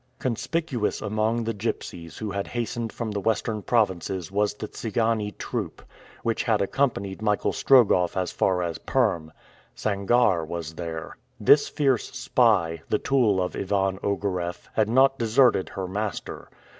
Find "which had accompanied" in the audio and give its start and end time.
6.23-7.21